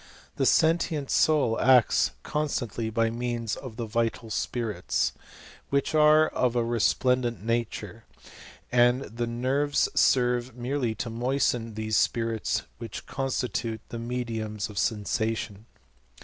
The 0.37 0.47
sentient 0.47 1.11
soul 1.11 1.59
acts 1.59 2.09
constantly 2.23 2.89
by 2.89 3.11
means 3.11 3.55
of 3.55 3.75
the 3.75 3.85
vital 3.85 4.29
spirits^ 4.29 5.11
which 5.69 5.93
are 5.93 6.27
of 6.29 6.55
a 6.55 6.63
resplendent 6.65 7.43
nature, 7.45 8.05
and 8.71 9.03
the 9.03 9.27
nerves 9.27 9.89
serwe 9.93 10.55
merely 10.55 10.95
to 10.95 11.11
moisten 11.11 11.75
these 11.75 11.97
spirits 11.97 12.63
which 12.79 13.05
constitute 13.05 13.81
the 13.89 13.99
mediums 13.99 14.71
of 14.71 14.79
sensation. 14.79 15.67